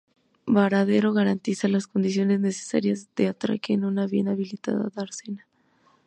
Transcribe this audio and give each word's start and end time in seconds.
Varadero 0.47 1.13
garantiza 1.13 1.67
las 1.67 1.85
condiciones 1.85 2.39
necesarias 2.39 3.07
de 3.15 3.27
atraque 3.27 3.73
en 3.73 3.85
una 3.85 4.07
bien 4.07 4.29
habilitada 4.29 4.89
dársena. 4.95 5.45